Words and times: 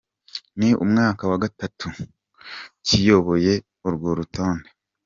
Ni 0.59 0.69
umwaka 0.83 1.23
wa 1.31 1.37
gatatu 1.43 1.87
kiyoboye 2.85 3.53
urwo 3.87 4.09
rutonde. 4.19 4.69